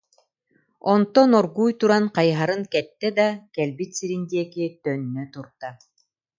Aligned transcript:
Онтон 0.93 1.29
оргууй 1.39 1.71
туран 1.79 2.05
хайыһарын 2.15 2.61
кэттэ 2.73 3.07
да 3.19 3.27
кэлбит 3.55 3.91
сирин 3.97 4.23
диэки 4.31 4.65
төннө 4.83 5.23
турда 5.33 5.69